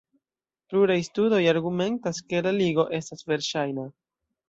Pluraj 0.73 0.95
studoj 1.09 1.43
argumentas 1.53 2.25
ke 2.33 2.43
la 2.49 2.57
ligo 2.59 2.91
estas 3.03 3.25
verŝajna. 3.33 3.91